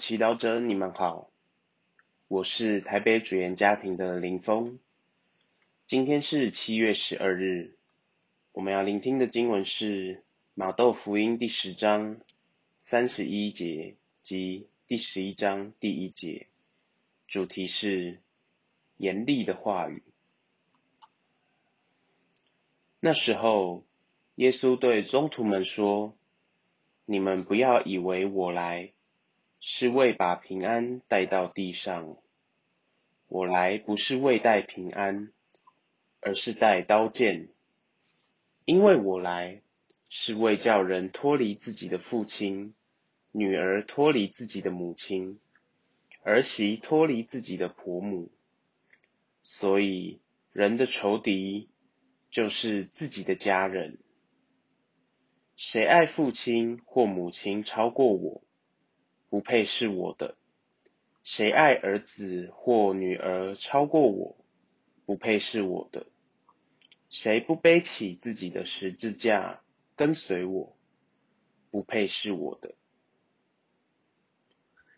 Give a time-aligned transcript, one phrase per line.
[0.00, 1.30] 祈祷者，你们好，
[2.26, 4.78] 我是台北主言家庭的林峰。
[5.86, 7.76] 今天是七月十二日，
[8.52, 10.24] 我们要聆听的经文是
[10.54, 12.16] 马窦福音第十章
[12.82, 16.46] 三十一节及第十一章第一节，
[17.28, 18.22] 主题是
[18.96, 20.02] 严厉的话语。
[23.00, 23.84] 那时候，
[24.36, 26.16] 耶稣对宗徒们说
[27.04, 28.92] ：“你们不要以为我来。”
[29.60, 32.16] 是为把平安带到地上。
[33.28, 35.30] 我来不是为带平安，
[36.20, 37.50] 而是带刀剑。
[38.64, 39.62] 因为我来
[40.08, 42.74] 是为叫人脱离自己的父亲，
[43.32, 45.38] 女儿脱离自己的母亲，
[46.22, 48.32] 儿媳脱离自己的婆母。
[49.42, 50.20] 所以
[50.52, 51.68] 人的仇敌
[52.30, 53.98] 就是自己的家人。
[55.54, 58.42] 谁爱父亲或母亲超过我？
[59.30, 60.36] 不配是我的，
[61.22, 64.36] 谁爱儿子或女儿超过我，
[65.06, 66.06] 不配是我的。
[67.08, 69.62] 谁不背起自己的十字架
[69.96, 70.76] 跟随我，
[71.70, 72.74] 不配是我的。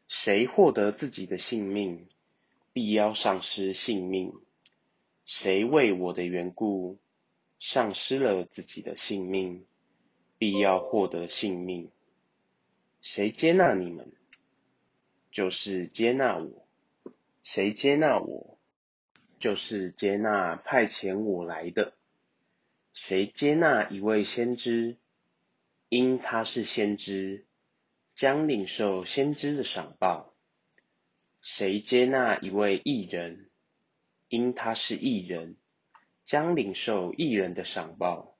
[0.08, 2.08] 谁获得自己的性命，
[2.72, 4.32] 必要丧失性命；
[5.24, 6.98] 谁为我的缘故
[7.60, 9.66] 丧失了自己的性命，
[10.38, 11.90] 必要获得性命。
[13.00, 14.12] 谁接纳你们？
[15.32, 16.68] 就是接纳我，
[17.42, 18.58] 谁接纳我，
[19.38, 21.94] 就是接纳派遣我来的。
[22.92, 24.98] 谁接纳一位先知，
[25.88, 27.46] 因他是先知，
[28.14, 30.34] 将领受先知的赏报；
[31.40, 33.48] 谁接纳一位艺人，
[34.28, 35.56] 因他是艺人，
[36.26, 38.36] 将领受艺人的赏报。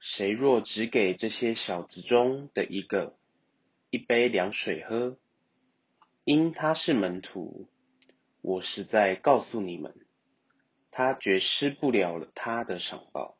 [0.00, 3.16] 谁若只给这些小子中的一个
[3.90, 5.16] 一杯凉水喝，
[6.28, 7.66] 因他是门徒，
[8.42, 9.94] 我实在告诉你们，
[10.90, 13.38] 他绝失不了了他的赏报。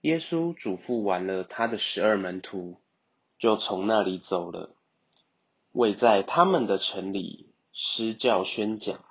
[0.00, 2.80] 耶稣嘱咐完了他的十二门徒，
[3.38, 4.74] 就从那里走了，
[5.70, 9.04] 为在他们的城里施教宣讲。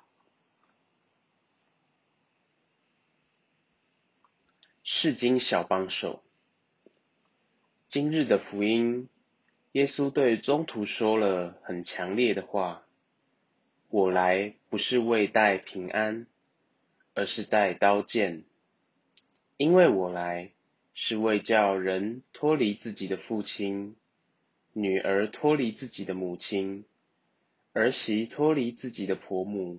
[4.82, 6.22] 世经小帮手，
[7.88, 9.08] 今日的福音。
[9.72, 12.84] 耶稣对中途说了很强烈的话
[13.88, 16.26] ：“我来不是为带平安，
[17.14, 18.42] 而是带刀剑。
[19.56, 20.50] 因为我来
[20.92, 23.94] 是为叫人脱离自己的父亲，
[24.72, 26.84] 女儿脱离自己的母亲，
[27.72, 29.78] 儿媳脱离自己的婆母。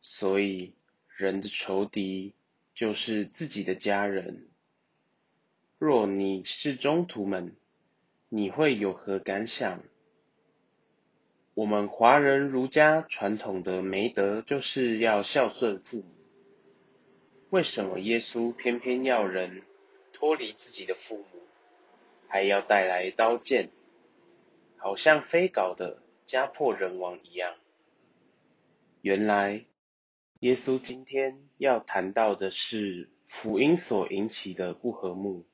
[0.00, 0.74] 所以
[1.16, 2.34] 人的仇敌
[2.72, 4.46] 就是自己的家人。
[5.78, 7.56] 若你是中途们。”
[8.34, 9.82] 你会有何感想？
[11.52, 16.04] 我们华人儒家传统的美德就是要孝顺父母，
[17.50, 19.60] 为什么耶稣偏偏要人
[20.14, 21.42] 脱离自己的父母，
[22.26, 23.68] 还要带来刀剑，
[24.78, 27.54] 好像非搞的家破人亡一样？
[29.02, 29.66] 原来，
[30.40, 35.44] 耶稣今天要谈到的是福音所引起的不和睦。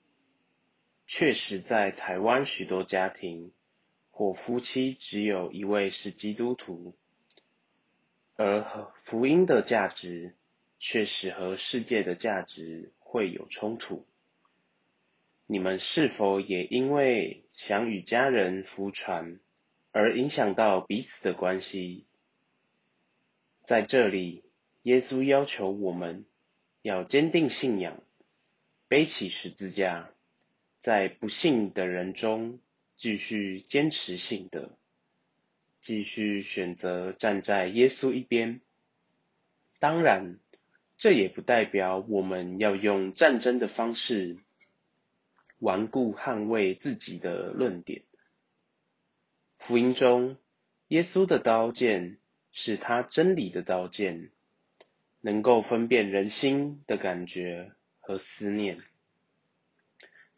[1.10, 3.50] 确实，在台湾许多家庭
[4.10, 6.94] 或夫妻只有一位是基督徒，
[8.36, 10.36] 而福音的价值
[10.78, 14.06] 确实和世界的价值会有冲突。
[15.46, 19.40] 你们是否也因为想与家人服传
[19.92, 22.04] 而影响到彼此的关系？
[23.64, 24.44] 在这里，
[24.82, 26.26] 耶稣要求我们
[26.82, 27.98] 要坚定信仰，
[28.88, 30.10] 背起十字架。
[30.80, 32.60] 在不幸的人中，
[32.94, 34.76] 继续坚持信德，
[35.80, 38.60] 继续选择站在耶稣一边。
[39.78, 40.38] 当然，
[40.96, 44.38] 这也不代表我们要用战争的方式
[45.58, 48.02] 顽固捍卫自己的论点。
[49.56, 50.36] 福音中，
[50.88, 52.18] 耶稣的刀剑
[52.52, 54.30] 是他真理的刀剑，
[55.20, 58.82] 能够分辨人心的感觉和思念。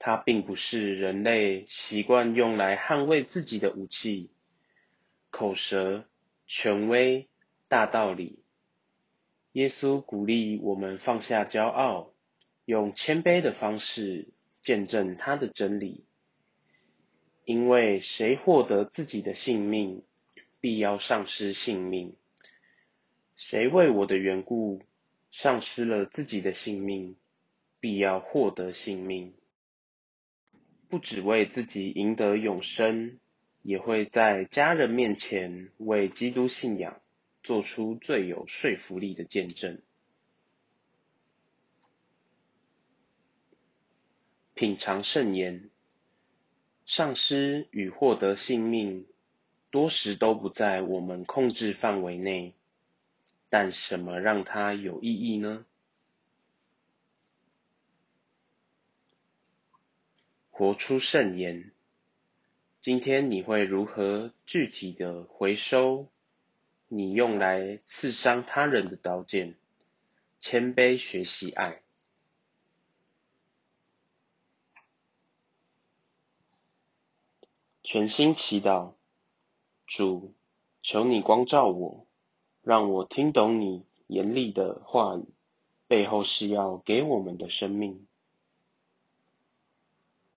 [0.03, 4.31] 它并不是人类习惯用来捍卫自己的武器，
[5.31, 6.07] 口舌、
[6.47, 7.29] 权威、
[7.69, 8.43] 大道理。
[9.53, 12.15] 耶稣鼓励我们放下骄傲，
[12.65, 14.29] 用谦卑的方式
[14.63, 16.07] 见证他的真理。
[17.45, 20.03] 因为谁获得自己的性命，
[20.61, 22.15] 必要丧失性命；
[23.37, 24.81] 谁为我的缘故
[25.31, 27.17] 丧失了自己的性命，
[27.81, 29.35] 必要获得性命。
[30.91, 33.21] 不只为自己赢得永生，
[33.63, 37.01] 也会在家人面前为基督信仰
[37.45, 39.81] 做出最有说服力的见证。
[44.55, 45.71] 品尝圣言，
[46.85, 49.07] 丧失与获得性命，
[49.71, 52.55] 多时都不在我们控制范围内。
[53.49, 55.65] 但什么让它有意义呢？
[60.61, 61.73] 活出圣言。
[62.83, 66.09] 今天你会如何具体的回收
[66.87, 69.55] 你用来刺伤他人的刀剑？
[70.39, 71.81] 谦卑学习爱。
[77.83, 78.93] 全心祈祷，
[79.87, 80.35] 主，
[80.83, 82.07] 求你光照我，
[82.61, 85.25] 让我听懂你严厉的话语
[85.87, 88.07] 背后是要给我们的生命。